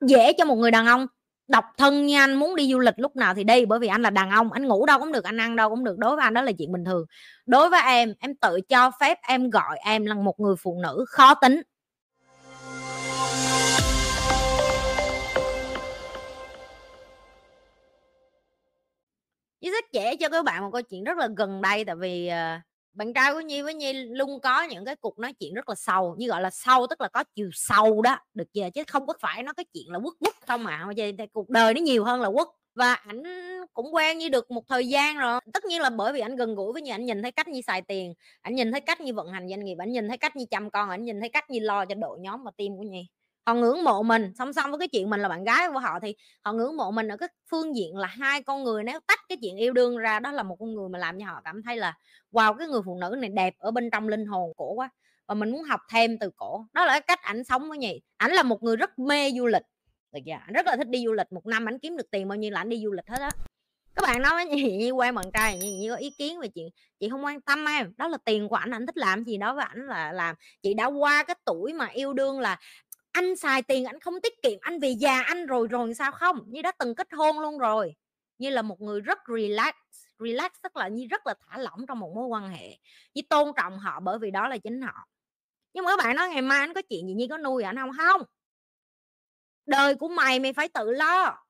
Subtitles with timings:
[0.00, 1.06] rất dễ cho một người đàn ông
[1.48, 4.02] độc thân như anh muốn đi du lịch lúc nào thì đi bởi vì anh
[4.02, 6.22] là đàn ông anh ngủ đâu cũng được anh ăn đâu cũng được đối với
[6.22, 7.06] anh đó là chuyện bình thường.
[7.46, 11.04] Đối với em em tự cho phép em gọi em là một người phụ nữ
[11.08, 11.62] khó tính.
[19.60, 22.69] Rất dễ cho các bạn một câu chuyện rất là gần đây tại vì uh,
[22.92, 25.74] bạn trai của Nhi với Nhi luôn có những cái cuộc nói chuyện rất là
[25.74, 29.06] sâu, như gọi là sâu tức là có chiều sâu đó, được chưa chứ không
[29.06, 31.80] có phải nó cái chuyện là quất quất không à, mà vậy cuộc đời nó
[31.80, 32.46] nhiều hơn là quất.
[32.74, 33.22] Và ảnh
[33.72, 35.40] cũng quen như được một thời gian rồi.
[35.52, 37.60] Tất nhiên là bởi vì anh gần gũi với Nhi, ảnh nhìn thấy cách như
[37.66, 40.36] xài tiền, ảnh nhìn thấy cách như vận hành doanh nghiệp, ảnh nhìn thấy cách
[40.36, 42.82] như chăm con, ảnh nhìn thấy cách như lo cho đội nhóm và team của
[42.82, 43.06] Nhi
[43.46, 46.00] họ ngưỡng mộ mình song song với cái chuyện mình là bạn gái của họ
[46.00, 49.20] thì họ ngưỡng mộ mình ở cái phương diện là hai con người nếu tách
[49.28, 51.62] cái chuyện yêu đương ra đó là một con người mà làm cho họ cảm
[51.62, 51.96] thấy là
[52.32, 54.90] wow cái người phụ nữ này đẹp ở bên trong linh hồn cổ quá
[55.30, 56.66] và mình muốn học thêm từ cổ.
[56.72, 59.46] Đó là cái cách ảnh sống với nhỉ ảnh là một người rất mê du
[59.46, 59.62] lịch.
[60.12, 61.32] Được chưa ảnh rất là thích đi du lịch.
[61.32, 63.30] Một năm ảnh kiếm được tiền bao nhiêu là ảnh đi du lịch hết á.
[63.94, 64.46] Các bạn nói với
[64.78, 66.68] như quen bạn trai như, như có ý kiến về chuyện
[67.00, 67.92] chị không quan tâm em.
[67.96, 70.34] Đó là tiền của ảnh ảnh thích làm gì đó và ảnh là làm.
[70.62, 72.58] Chị đã qua cái tuổi mà yêu đương là
[73.12, 76.44] anh xài tiền anh không tiết kiệm, anh về già anh rồi rồi sao không?
[76.46, 77.94] Như đã từng kết hôn luôn rồi.
[78.38, 79.74] Như là một người rất relax
[80.18, 82.78] relax tức là như rất là thả lỏng trong một mối quan hệ,
[83.14, 85.06] như tôn trọng họ bởi vì đó là chính họ.
[85.74, 87.76] Nhưng mà các bạn nói ngày mai anh có chuyện gì như có nuôi anh
[87.76, 87.90] không?
[87.96, 88.22] Không.
[89.66, 91.46] Đời của mày mày phải tự lo.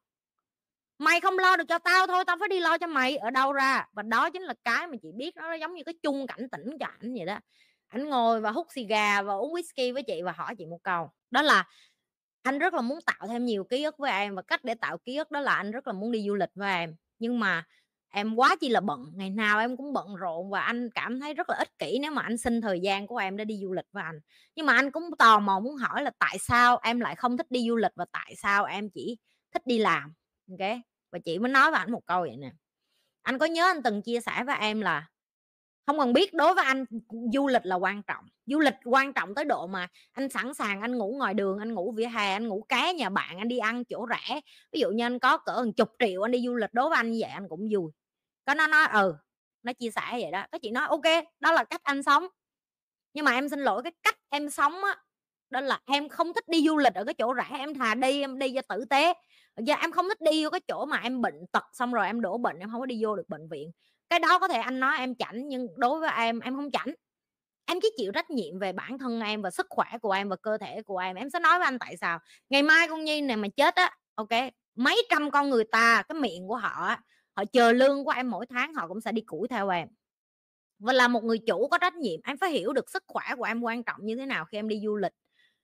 [0.98, 3.52] Mày không lo được cho tao thôi, tao phải đi lo cho mày ở đâu
[3.52, 3.86] ra?
[3.92, 6.78] Và đó chính là cái mà chị biết nó giống như cái chung cảnh tỉnh
[6.80, 7.38] cho ảnh vậy đó
[7.90, 10.78] anh ngồi và hút xì gà và uống whisky với chị và hỏi chị một
[10.82, 11.10] câu.
[11.30, 11.64] Đó là
[12.42, 14.98] anh rất là muốn tạo thêm nhiều ký ức với em và cách để tạo
[14.98, 16.94] ký ức đó là anh rất là muốn đi du lịch với em.
[17.18, 17.64] Nhưng mà
[18.08, 21.34] em quá chi là bận, ngày nào em cũng bận rộn và anh cảm thấy
[21.34, 23.72] rất là ích kỷ nếu mà anh xin thời gian của em để đi du
[23.72, 24.20] lịch với anh.
[24.54, 27.50] Nhưng mà anh cũng tò mò muốn hỏi là tại sao em lại không thích
[27.50, 29.18] đi du lịch và tại sao em chỉ
[29.52, 30.12] thích đi làm?
[30.50, 30.68] Ok
[31.12, 32.52] và chị mới nói với anh một câu vậy nè.
[33.22, 35.08] Anh có nhớ anh từng chia sẻ với em là
[35.86, 36.84] không cần biết, đối với anh
[37.32, 38.24] du lịch là quan trọng.
[38.46, 41.74] Du lịch quan trọng tới độ mà anh sẵn sàng anh ngủ ngoài đường, anh
[41.74, 44.40] ngủ vỉa hè, anh ngủ cá nhà bạn, anh đi ăn chỗ rẻ.
[44.72, 46.96] Ví dụ như anh có cỡ hàng chục triệu anh đi du lịch, đối với
[46.96, 47.92] anh như vậy anh cũng vui.
[48.44, 49.14] Có nó nói ừ
[49.62, 50.44] nó chia sẻ vậy đó.
[50.52, 52.26] Có chị nói, ok, đó là cách anh sống.
[53.14, 54.96] Nhưng mà em xin lỗi, cái cách em sống á,
[55.50, 58.20] đó là em không thích đi du lịch ở cái chỗ rẻ, em thà đi,
[58.20, 59.14] em đi cho tử tế.
[59.56, 62.20] Giờ em không thích đi vô cái chỗ mà em bệnh tật, xong rồi em
[62.20, 63.70] đổ bệnh, em không có đi vô được bệnh viện
[64.10, 66.94] cái đó có thể anh nói em chảnh, nhưng đối với em em không chảnh.
[67.66, 70.36] Em chỉ chịu trách nhiệm về bản thân em và sức khỏe của em và
[70.36, 71.16] cơ thể của em.
[71.16, 72.18] Em sẽ nói với anh tại sao.
[72.50, 74.28] Ngày mai con nhi này mà chết á, ok,
[74.76, 77.00] mấy trăm con người ta, cái miệng của họ á,
[77.36, 79.88] họ chờ lương của em mỗi tháng, họ cũng sẽ đi củi theo em.
[80.78, 83.44] Và là một người chủ có trách nhiệm, em phải hiểu được sức khỏe của
[83.44, 85.12] em quan trọng như thế nào khi em đi du lịch.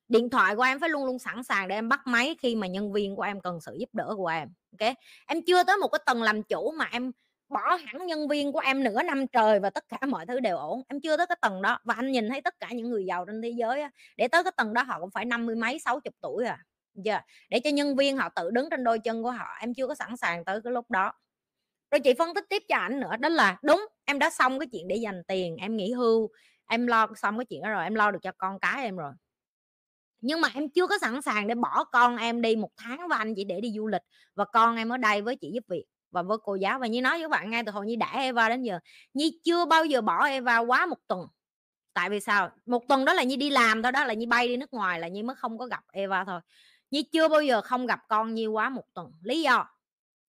[0.09, 2.67] Điện thoại của em phải luôn luôn sẵn sàng để em bắt máy khi mà
[2.67, 4.49] nhân viên của em cần sự giúp đỡ của em,
[4.81, 4.95] ok?
[5.27, 7.13] Em chưa tới một cái tầng làm chủ mà em
[7.49, 10.57] bỏ hẳn nhân viên của em nửa năm trời và tất cả mọi thứ đều
[10.57, 11.79] ổn em chưa tới cái tầng đó.
[11.85, 14.43] Và anh nhìn thấy tất cả những người giàu trên thế giới á, để tới
[14.45, 16.59] cái tầng đó họ cũng phải năm mươi mấy sáu chục tuổi à.
[16.95, 17.19] Giờ
[17.51, 19.95] để cho nhân viên họ tự đứng trên đôi chân của họ em chưa có
[19.95, 21.13] sẵn sàng tới cái lúc đó.
[21.91, 24.67] Rồi chị phân tích tiếp cho anh nữa đó là đúng em đã xong cái
[24.73, 26.31] chuyện để dành tiền em nghỉ hưu
[26.69, 29.13] em lo xong cái chuyện đó rồi em lo được cho con cái em rồi.
[30.21, 33.19] Nhưng mà em chưa có sẵn sàng để bỏ con em đi một tháng với
[33.19, 34.03] anh chỉ để đi du lịch
[34.35, 35.85] và con em ở đây với chị giúp việc
[36.17, 36.79] và với cô giáo.
[36.79, 38.79] Và như nói với các bạn ngay từ hồi như đã Eva đến giờ,
[39.15, 41.27] Nhi chưa bao giờ bỏ Eva quá một tuần.
[41.95, 42.51] Tại vì sao?
[42.67, 45.01] Một tuần đó là Nhi đi làm thôi, đó là Nhi bay đi nước ngoài
[45.01, 46.41] là Nhi mới không có gặp Eva thôi.
[46.91, 49.13] Nhi chưa bao giờ không gặp con như quá một tuần.
[49.23, 49.67] Lý do,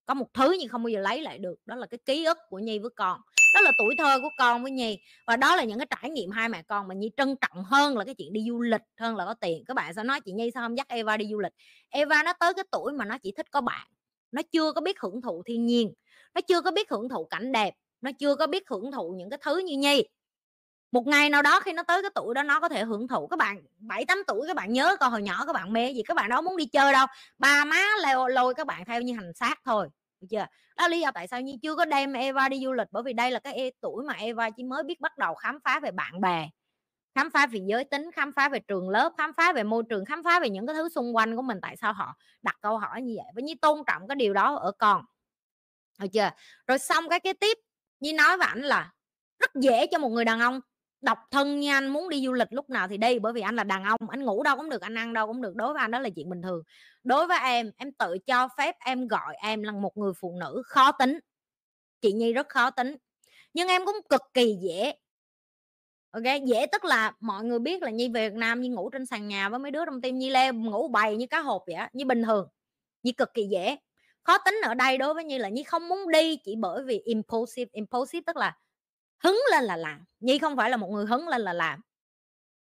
[0.06, 2.38] có một thứ Nhi không bao giờ lấy lại được, đó là cái ký ức
[2.50, 3.22] của Nhi với con.
[3.54, 4.98] Đó là tuổi thơ của con với Nhi.
[5.28, 7.98] Và đó là những cái trải nghiệm hai mẹ con mà Nhi trân trọng hơn
[7.98, 9.64] là cái chuyện đi du lịch, hơn là có tiền.
[9.68, 11.54] Các bạn sao nói chị Nhi sao không dắt Eva đi du lịch?
[11.90, 13.88] Eva nó tới cái tuổi mà nó chỉ thích có bạn
[14.32, 15.94] nó chưa có biết hưởng thụ thiên nhiên,
[16.36, 19.30] nó chưa có biết hưởng thụ cảnh đẹp, nó chưa có biết hưởng thụ những
[19.30, 20.04] cái thứ như nhi.
[20.92, 23.28] Một ngày nào đó khi nó tới cái tuổi đó, nó có thể hưởng thụ.
[23.28, 26.04] Các bạn, bảy, tám tuổi, các bạn nhớ còn hồi nhỏ các bạn mê gì,
[26.04, 27.08] các bạn đó muốn đi chơi đâu.
[27.38, 29.88] Ba má leo, lôi các bạn theo như hành xác thôi,
[30.22, 30.46] được chưa?
[30.78, 33.14] Đó lý do tại sao như chưa có đem Eva đi du lịch, bởi vì
[33.14, 35.92] đây là cái e, tuổi mà Eva chỉ mới biết bắt đầu khám phá về
[35.92, 36.50] bạn bè
[37.18, 40.06] khám phá về giới tính, khám phá về trường lớp, khám phá về môi trường,
[40.06, 42.78] khám phá về những cái thứ xung quanh của mình, tại sao họ đặt câu
[42.78, 43.32] hỏi như vậy?
[43.36, 45.06] Với như tôn trọng cái điều đó ở con.
[46.00, 46.30] Được chưa?
[46.68, 47.58] Rồi xong cái kế tiếp,
[48.00, 48.92] như nói với ảnh là
[49.40, 50.60] rất dễ cho một người đàn ông
[51.02, 53.56] độc thân như anh muốn đi du lịch lúc nào thì đi, bởi vì anh
[53.56, 55.82] là đàn ông, anh ngủ đâu cũng được, anh ăn đâu cũng được, đối với
[55.82, 56.64] anh đó là chuyện bình thường.
[57.04, 60.62] Đối với em em tự cho phép em gọi em là một người phụ nữ
[60.66, 61.20] khó tính.
[62.02, 62.96] Chị nhi rất khó tính.
[63.54, 64.94] Nhưng em cũng cực kỳ dễ
[66.12, 69.06] ok dễ tức là mọi người biết là nhi về việt nam, nhi ngủ trên
[69.06, 71.76] sàn nhà với mấy đứa trong tim nhi leo ngủ bày như cá hộp vậy
[71.76, 72.48] á như bình thường,
[73.04, 73.76] nhi cực kỳ dễ.
[74.24, 77.00] Khó tính ở đây đối với nhi là nhi không muốn đi chỉ bởi vì
[77.00, 78.58] impulsive impulsive tức là
[79.24, 81.82] hứng lên là làm, nhi không phải là một người hứng lên là làm.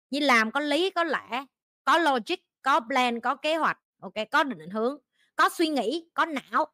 [0.09, 1.45] Nhi làm có lý, có lẽ,
[1.83, 4.97] có logic, có plan, có kế hoạch ok có định hướng,
[5.35, 6.65] có suy nghĩ, có não.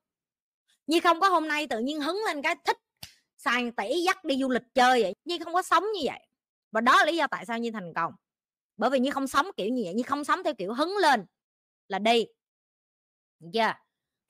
[0.88, 2.78] Nhi không có hôm nay tự nhiên hứng lên cái thích
[3.38, 6.27] sàn tỷ dắt đi du lịch chơi vậy, nhi không có sống như vậy
[6.78, 8.14] và đó là lý do tại sao nhi thành công.
[8.78, 11.26] Bởi vì nhi không sống kiểu như vậy, nhi không sống theo kiểu hứng lên
[11.88, 12.26] là đi.
[13.54, 13.78] Chưa yeah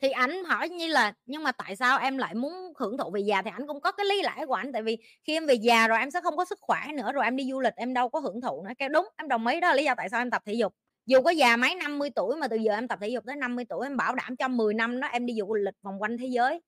[0.02, 3.22] thì ảnh hỏi như là, nhưng mà tại sao em lại muốn hưởng thụ về
[3.22, 3.42] già?
[3.42, 5.88] Thì ảnh cũng có cái lý lẽ của ảnh, tại vì khi em về già
[5.88, 8.10] rồi em sẽ không có sức khỏe nữa, rồi em đi du lịch em đâu
[8.10, 8.72] có hưởng thụ nữa.
[8.78, 10.74] Cái đúng, em đồng ý, đó là lý do tại sao em tập thể dục.
[11.06, 13.66] Dù có già mấy 50 tuổi mà từ giờ em tập thể dục tới 50
[13.70, 16.28] tuổi em bảo đảm cho 10 năm đó em đi du lịch vòng quanh thế
[16.28, 16.62] giới.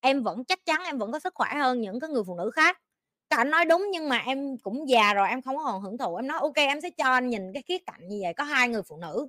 [0.00, 2.50] Em vẫn chắc chắn em vẫn có sức khỏe hơn những cái người phụ nữ
[2.54, 2.78] khác
[3.32, 6.16] các anh nói đúng nhưng mà em cũng già rồi, em không còn hưởng thụ.
[6.16, 8.68] Em nói, ok, em sẽ cho anh nhìn cái khía cạnh như vậy, có hai
[8.68, 9.28] người phụ nữ.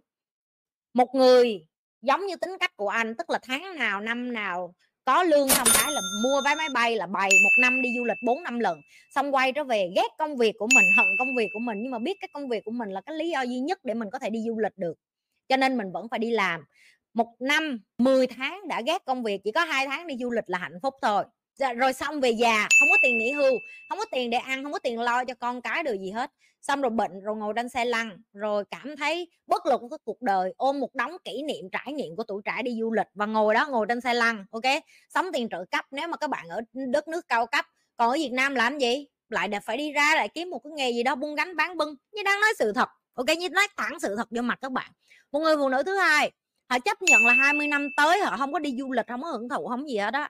[0.93, 1.65] Một người
[2.01, 4.73] giống như tính cách của anh, tức là tháng nào, năm nào
[5.05, 8.05] có lương xong cái là mua vé máy bay, là bày một năm đi du
[8.05, 8.77] lịch 4 năm lần.
[9.15, 11.91] Xong quay trở về ghét công việc của mình, hận công việc của mình, nhưng
[11.91, 14.09] mà biết cái công việc của mình là cái lý do duy nhất để mình
[14.11, 14.93] có thể đi du lịch được.
[15.49, 16.63] Cho nên mình vẫn phải đi làm.
[17.13, 20.45] Một năm 10 tháng đã ghét công việc, chỉ có hai tháng đi du lịch
[20.47, 21.23] là hạnh phúc thôi.
[21.55, 23.53] Dạ, rồi xong về già, không có tiền nghỉ hưu,
[23.89, 26.31] không có tiền để ăn, không có tiền lo cho con cái được gì hết.
[26.61, 30.21] Xong rồi bệnh, rồi ngồi trên xe lăn, rồi cảm thấy bất lực của cuộc
[30.21, 33.25] đời, ôm một đống kỷ niệm, trải nghiệm của tuổi trẻ đi du lịch và
[33.25, 34.63] ngồi đó, ngồi trên xe lăn, ok?
[35.13, 36.61] Sống tiền trợ cấp, nếu mà các bạn ở
[36.91, 37.65] đất nước cao cấp,
[37.97, 39.07] còn ở việt nam làm gì?
[39.29, 41.77] Lại để phải đi ra, lại kiếm một cái nghề gì đó buôn gánh bán
[41.77, 41.95] bưng.
[42.11, 43.27] Như đang nói sự thật, ok?
[43.39, 44.91] Như nói thẳng sự thật vô mặt các bạn.
[45.31, 46.31] Một người phụ nữ thứ hai,
[46.69, 49.31] họ chấp nhận là 20 năm tới họ không có đi du lịch, không có
[49.31, 50.27] hưởng thụ, không gì hết đó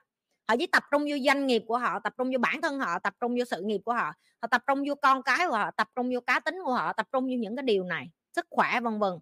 [0.48, 2.98] họ chỉ tập trung vô doanh nghiệp của họ, tập trung vô bản thân họ,
[2.98, 4.12] tập trung vô sự nghiệp của họ.
[4.42, 6.92] Họ tập trung vô con cái của họ, tập trung vô cá tính của họ,
[6.92, 9.12] tập trung vô những cái điều này, sức khỏe vân vân.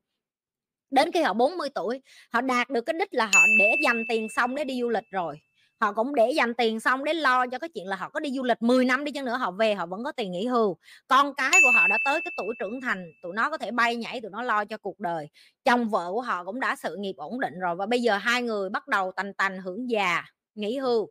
[0.90, 2.02] Đến khi họ 40 tuổi,
[2.32, 5.04] họ đạt được cái đích là họ để dành tiền xong để đi du lịch
[5.10, 5.38] rồi.
[5.80, 8.30] Họ cũng để dành tiền xong để lo cho cái chuyện là họ có đi
[8.30, 10.76] du lịch 10 năm đi chăng nữa, họ về họ vẫn có tiền nghỉ hưu.
[11.08, 13.96] Con cái của họ đã tới cái tuổi trưởng thành, tụi nó có thể bay
[13.96, 15.28] nhảy, tụi nó lo cho cuộc đời.
[15.64, 18.42] Chồng vợ của họ cũng đã sự nghiệp ổn định rồi và bây giờ hai
[18.42, 20.24] người bắt đầu tành tành, hưởng già
[20.54, 21.10] nghỉ hưu.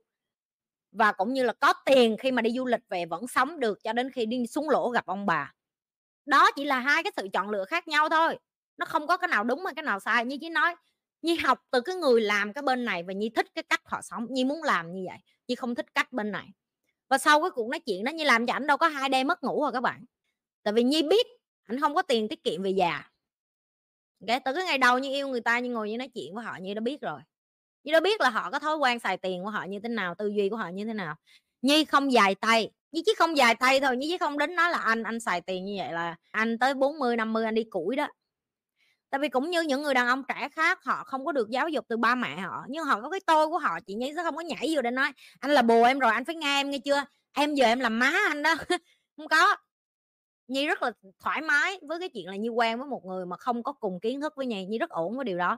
[0.91, 3.83] Và cũng như là có tiền khi mà đi du lịch về vẫn sống được
[3.83, 5.53] cho đến khi đi xuống lỗ gặp ông bà.
[6.25, 8.37] Đó chỉ là hai cái sự chọn lựa khác nhau thôi.
[8.77, 10.25] Nó không có cái nào đúng hay cái nào sai.
[10.25, 10.75] Như chỉ nói,
[11.21, 14.01] Nhi học từ cái người làm cái bên này và Nhi thích cái cách họ
[14.01, 14.27] sống.
[14.29, 15.17] Nhi muốn làm như vậy,
[15.47, 16.47] Nhi không thích cách bên này.
[17.09, 19.27] Và sau cái cuộc nói chuyện đó, Nhi làm cho ảnh đâu có hai đêm
[19.27, 20.05] mất ngủ rồi các bạn.
[20.63, 21.27] Tại vì Nhi biết
[21.63, 23.09] ảnh không có tiền tiết kiệm về già.
[24.21, 24.39] Okay?
[24.45, 26.57] từ cái ngày đầu như yêu người ta như ngồi như nói chuyện với họ,
[26.61, 27.21] Nhi đã biết rồi.
[27.83, 30.15] Nhi đâu biết là họ có thói quen xài tiền của họ như thế nào,
[30.15, 31.15] tư duy của họ như thế nào.
[31.61, 34.71] Nhi không dài tay, Nhi chỉ không dài tay thôi, Nhi chỉ không đến nói
[34.71, 37.95] là anh anh xài tiền như vậy là anh tới 40 50 anh đi củi
[37.95, 38.07] đó.
[39.09, 41.69] Tại vì cũng như những người đàn ông trẻ khác, họ không có được giáo
[41.69, 44.23] dục từ ba mẹ họ, nhưng họ có cái tôi của họ, chị nhi sẽ
[44.23, 46.69] không có nhảy vô để nói, anh là bồ em rồi, anh phải nghe em
[46.69, 47.03] nghe chưa?
[47.33, 48.55] Em giờ em làm má anh đó.
[49.17, 49.55] Không có.
[50.47, 53.37] Nhi rất là thoải mái với cái chuyện là như quen với một người mà
[53.37, 55.57] không có cùng kiến thức với nhi nhi rất ổn với điều đó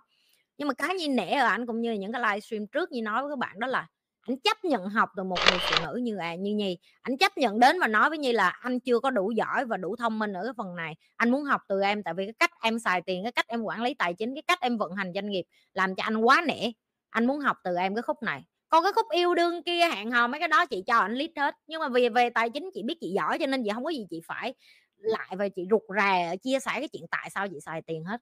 [0.58, 3.22] nhưng mà cái nhi nể ở anh cũng như những cái livestream trước như nói
[3.24, 3.88] với các bạn đó là
[4.22, 6.78] anh chấp nhận học từ một người phụ nữ như à như nhi.
[7.02, 9.78] Anh chấp nhận đến và nói với nhi là anh chưa có đủ giỏi và
[9.78, 10.96] đủ thông minh ở cái phần này.
[11.16, 13.64] Anh muốn học từ em tại vì cái cách em xài tiền, cái cách em
[13.64, 16.44] quản lý tài chính, cái cách em vận hành doanh nghiệp làm cho anh quá
[16.48, 16.72] nể
[17.14, 18.44] anh muốn học từ em cái khúc này.
[18.70, 21.32] Còn cái khúc yêu đương kia, hẹn hò, mấy cái đó chị cho anh list
[21.36, 21.56] hết.
[21.68, 23.90] Nhưng mà vì về tài chính chị biết chị giỏi cho nên chị không có
[23.90, 24.54] gì chị phải
[24.98, 28.22] lại và chị rụt rè chia sẻ cái chuyện tại sao chị xài tiền hết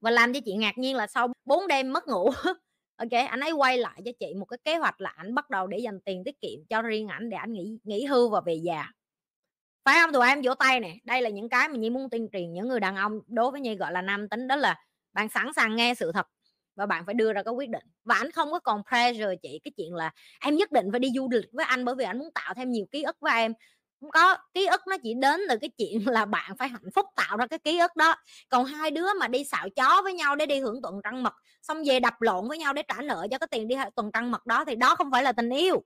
[0.00, 2.30] và làm cho chị ngạc nhiên là sau 4 đêm mất ngủ
[2.96, 5.66] ok, anh ấy quay lại cho chị một cái kế hoạch là anh bắt đầu
[5.66, 8.54] để dành tiền tiết kiệm cho riêng ảnh để anh nghỉ nghỉ hưu và về
[8.54, 8.86] già.
[9.84, 10.12] Phải không?
[10.12, 10.94] Tụi em vỗ tay nè.
[11.04, 13.60] Đây là những cái mà nhi muốn tuyên truyền những người đàn ông đối với
[13.60, 14.76] nhi, gọi là, nam tính, đó là
[15.12, 16.26] bạn sẵn sàng nghe sự thật
[16.76, 17.84] và bạn phải đưa ra cái quyết định.
[18.04, 21.08] Và anh không có còn pressure chị cái chuyện là em nhất định phải đi
[21.16, 23.52] du lịch với anh bởi vì anh muốn tạo thêm nhiều ký ức với em
[24.00, 27.06] không có, ký ức nó chỉ đến từ cái chuyện là bạn phải hạnh phúc
[27.16, 28.14] tạo ra cái ký ức đó.
[28.48, 31.34] Còn hai đứa mà đi xạo chó với nhau để đi hưởng tuần trăng mật,
[31.62, 34.30] xong về đập lộn với nhau để trả nợ cho cái tiền đi tuần trăng
[34.30, 35.82] mật đó, thì đó không phải là tình yêu.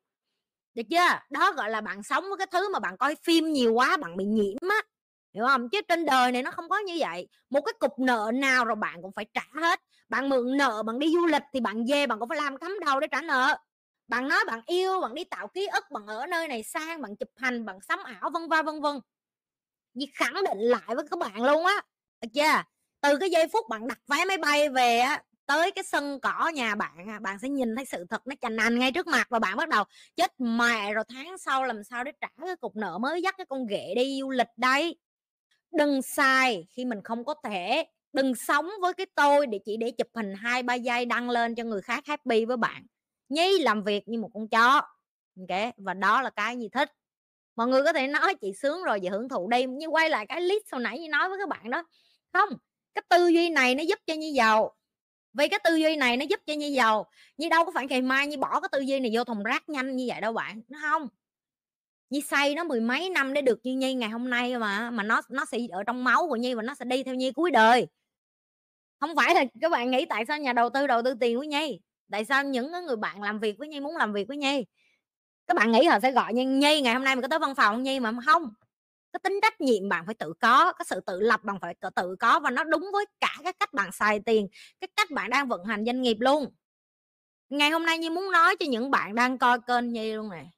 [0.75, 1.19] Được chưa?
[1.31, 4.17] Đó gọi là bạn sống với cái thứ mà bạn coi phim nhiều quá, bạn
[4.17, 4.77] bị nhiễm á.
[5.35, 5.69] Hiểu không?
[5.69, 7.29] Chứ trên đời này nó không có như vậy.
[7.51, 9.81] Một cái cục nợ nào rồi bạn cũng phải trả hết.
[10.09, 12.77] Bạn mượn nợ, bạn đi du lịch thì bạn về bạn cũng phải làm cắm
[12.87, 13.57] đầu để trả nợ
[14.09, 17.17] bạn nói bạn yêu, bạn đi tạo ký ức, bạn ở nơi này sang, bạn
[17.17, 19.01] chụp hành bạn sắm ảo, vân va vân vân.
[19.95, 21.83] Vì khẳng định lại với các bạn luôn á.
[22.21, 22.63] Được chưa?
[23.01, 26.49] Từ cái giây phút bạn đặt vé máy bay về á, tới cái sân cỏ
[26.55, 29.39] nhà bạn bạn sẽ nhìn thấy sự thật nó chành anh ngay trước mặt và
[29.39, 29.85] bạn bắt đầu
[30.17, 33.47] chết mẹ rồi tháng sau làm sao để trả cái cục nợ mới dắt cái
[33.47, 34.99] con ghệ đi du lịch đây.
[35.79, 39.91] Đừng sai, khi mình không có thể, đừng sống với cái tôi để chỉ để
[39.91, 42.87] chụp hình hai, ba giây đăng lên cho người khác happy với bạn
[43.35, 44.83] nhi làm việc như một con chó.
[45.41, 46.93] Ok và đó là cái nhi thích.
[47.57, 50.27] Mọi người có thể nói chị sướng rồi, chị hưởng thụ đi, nhưng quay lại
[50.27, 51.85] cái list hồi nãy như nói với các bạn đó.
[52.33, 52.49] Không,
[52.95, 54.75] cái tư duy này nó giúp cho như giàu.
[55.33, 57.11] Vì cái tư duy này nó giúp cho như giàu.
[57.37, 59.69] Như đâu có phải ngày mai như bỏ cái tư duy này vô thùng rác
[59.69, 61.09] nhanh như vậy đâu bạn, nó không.
[62.11, 65.03] Nhi xây nó mười mấy năm để được như Nhi ngày hôm nay mà mà
[65.03, 67.51] nó nó sẽ ở trong máu của Nhi và nó sẽ đi theo Nhi cuối
[67.51, 67.87] đời.
[69.01, 71.43] Không phải là các bạn nghĩ tại sao nhà đầu tư đầu tư tiền của
[71.43, 71.81] Nhi
[72.15, 74.65] tại sao những người bạn làm việc với Nhi muốn làm việc với Nhi?
[75.47, 77.55] Các bạn nghĩ họ sẽ gọi Nhi Nhi, ngày hôm nay mình có tới văn
[77.55, 78.01] phòng Nhi?
[78.01, 78.55] Mà không.
[79.13, 82.17] Cái tính trách nhiệm bạn phải tự có, cái sự tự lập bạn phải tự
[82.21, 84.49] có và nó đúng với cả cái cách bạn xài tiền,
[84.81, 86.47] cái cách bạn đang vận hành doanh nghiệp luôn.
[87.49, 90.54] Ngày hôm nay nhi muốn nói cho những bạn đang coi kênh Nhi luôn này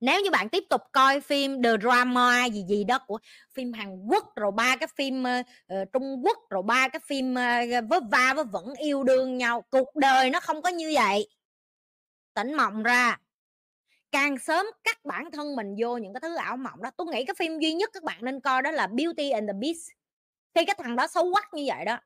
[0.00, 3.18] nếu như bạn tiếp tục coi phim The Drama gì gì đó của
[3.54, 7.60] phim Hàn Quốc rồi ba cái phim uh, Trung Quốc rồi ba cái phim ờ,
[7.78, 11.28] uh, với va với vẫn yêu đương nhau cuộc đời nó không có như vậy.
[12.34, 13.18] Tỉnh mộng ra.
[14.12, 16.90] Càng sớm cắt bản thân mình vô những cái thứ ảo mộng đó.
[16.96, 19.52] Tôi nghĩ cái phim duy nhất các bạn nên coi đó là Beauty and the
[19.52, 19.90] Beast.
[20.54, 21.98] Khi cái thằng đó xấu quắc như vậy đó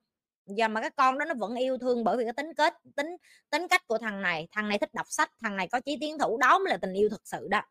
[0.46, 3.16] giờ mà cái con đó nó vẫn yêu thương bởi vì cái tính kết tính
[3.50, 4.48] tính cách của thằng này.
[4.52, 6.92] Thằng này thích đọc sách thằng này có chí tiến thủ đó mới là tình
[6.92, 7.62] yêu thật sự đó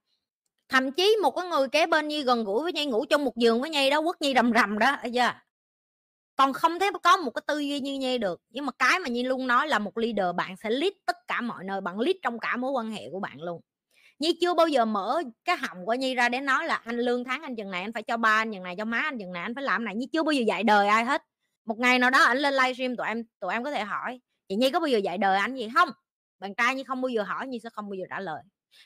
[0.73, 3.35] thậm chí một cái người kế bên như gần gũi với nhi, ngủ trong một
[3.35, 5.31] giường với nhi đó quất nhi rầm rầm đó chưa?
[6.35, 8.41] Còn không thể có một cái tư duy như nhi được.
[8.49, 11.41] Nhưng mà cái mà nhi luôn nói là một leader, bạn sẽ lead tất cả
[11.41, 13.61] mọi nơi, bạn lead trong cả mối quan hệ của bạn luôn.
[14.19, 17.23] Nhi chưa bao giờ mở cái họng của nhi ra để nói là anh lương
[17.23, 19.33] tháng anh chừng này, anh phải cho ba, anh chừng này cho má anh chừng
[19.33, 19.95] này, anh phải làm này.
[19.95, 21.23] Nhi chưa bao giờ dạy đời ai hết.
[21.65, 24.55] Một ngày nào đó anh lên livestream tụi em tụi em có thể hỏi, chị
[24.55, 25.69] nhi có bao giờ dạy đời anh gì?
[25.75, 25.89] Không,
[26.39, 28.43] bạn trai như không bao giờ hỏi, nhi sẽ không bao giờ trả lời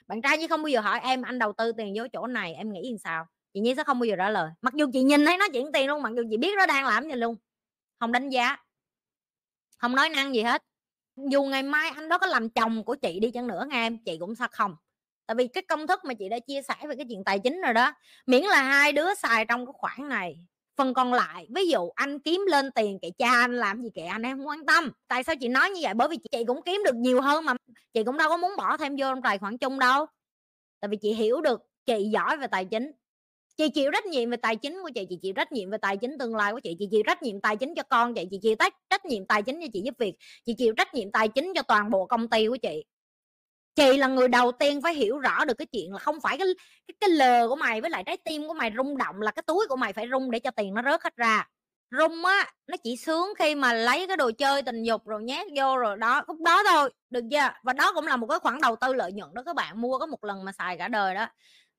[0.08, 2.54] bạn trai chứ không bao giờ hỏi em, anh đầu tư tiền vô chỗ này,
[2.54, 3.26] em nghĩ làm sao?
[3.54, 4.52] Chị nhi sẽ không bao giờ trả lời.
[4.62, 6.86] Mặc dù chị nhìn thấy nó chuyển tiền luôn, mặc dù chị biết nó đang
[6.86, 7.36] làm gì luôn.
[8.00, 8.58] Không đánh giá.
[9.78, 10.64] Không nói năng gì hết.
[11.32, 13.98] Dù ngày mai anh đó có làm chồng của chị đi chăng nữa, nghe em,
[14.06, 14.76] chị cũng sao không?
[15.26, 17.62] Tại vì cái công thức mà chị đã chia sẻ về cái chuyện tài chính
[17.62, 17.94] rồi đó,
[18.26, 20.38] miễn là hai đứa xài trong cái khoản này
[20.78, 24.02] phần còn lại, ví dụ anh kiếm lên tiền kệ cha anh làm gì kệ
[24.02, 24.92] anh em không quan tâm.
[25.08, 25.94] Tại sao chị nói như vậy?
[25.94, 27.54] Bởi vì chị cũng kiếm được nhiều hơn mà,
[27.94, 30.06] chị cũng đâu có muốn bỏ thêm vô trong tài khoản chung đâu.
[30.80, 32.92] Tại vì chị hiểu được chị giỏi về tài chính.
[33.58, 35.98] Chị chịu trách nhiệm về tài chính của chị chị chịu trách nhiệm về tài
[35.98, 38.40] chính tương lai của chị chị chịu trách nhiệm tài chính cho con chị chị
[38.42, 40.16] chịu trách trách nhiệm tài chính cho chị giúp việc,
[40.46, 42.84] chị chịu trách nhiệm tài chính cho toàn bộ công ty của chị
[43.78, 46.48] chị là người đầu tiên phải hiểu rõ được cái chuyện là không phải cái
[46.88, 49.44] cái cái lờ của mày với lại trái tim của mày rung động là cái
[49.48, 51.48] túi của mày phải rung để cho tiền nó rớt hết ra.
[51.92, 55.48] Rung á, nó chỉ sướng khi mà lấy cái đồ chơi tình dục rồi nhét
[55.56, 57.50] vô rồi đó lúc đó thôi, được chưa?
[57.64, 60.00] Và đó cũng là một cái khoản đầu tư lợi nhuận đó các bạn, mua
[60.00, 61.28] có một lần mà xài cả đời đó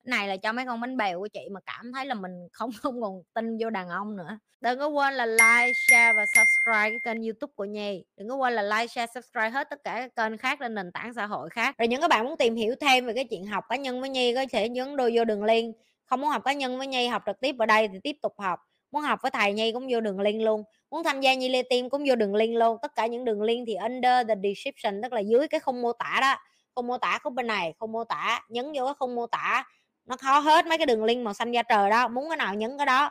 [0.04, 2.70] này là cho mấy con bánh bèo của chị mà cảm thấy là mình không
[2.82, 4.38] không còn tin vô đàn ông nữa.
[4.60, 8.04] Đừng có quên là like, share và subscribe cái kênh youtube của nhi.
[8.16, 10.92] Đừng có quên là like, share, subscribe hết tất cả các kênh khác trên nền
[10.92, 11.74] tảng xã hội khác.
[11.78, 14.10] Rồi những các bạn muốn tìm hiểu thêm về cái chuyện học cá nhân với
[14.10, 15.76] nhi có thể nhấn đôi vô đường link.
[16.06, 18.34] Không muốn học cá nhân với nhi, học trực tiếp ở đây thì tiếp tục
[18.38, 18.60] học.
[18.92, 20.64] Muốn học với thầy nhi cũng vô đường link luôn.
[20.90, 22.78] Muốn tham gia nhi lê tim cũng vô đường link luôn.
[22.82, 25.92] Tất cả những đường link thì under the description, tức là dưới cái không mô
[25.92, 26.36] tả đó.
[26.74, 29.64] Không mô tả khúc bên này không mô tả, nhấn vô cái không mô tả
[30.08, 32.54] nó khó hết mấy cái đường link màu xanh da trời đó, muốn cái nào
[32.54, 33.10] nhấn cái đó.